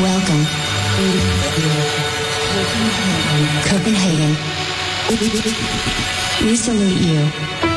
Welcome. 0.00 0.46
Copenhagen. 3.68 4.36
We 6.42 6.56
salute 6.56 7.00
you. 7.00 7.73